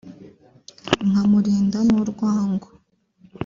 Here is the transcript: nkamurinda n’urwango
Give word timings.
nkamurinda 1.09 1.79
n’urwango 1.87 2.67